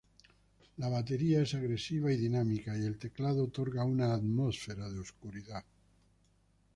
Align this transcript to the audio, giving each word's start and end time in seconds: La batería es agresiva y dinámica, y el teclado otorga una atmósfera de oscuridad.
La 0.77 0.87
batería 0.87 1.43
es 1.43 1.53
agresiva 1.53 2.11
y 2.11 2.17
dinámica, 2.17 2.75
y 2.75 2.81
el 2.85 2.97
teclado 2.97 3.43
otorga 3.43 3.83
una 3.83 4.15
atmósfera 4.15 4.89
de 4.89 4.97
oscuridad. 4.99 5.63